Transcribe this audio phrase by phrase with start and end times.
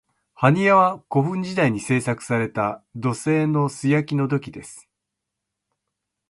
[0.33, 4.89] 埴輪は、古墳時代に製作された土製の素焼きの土器です。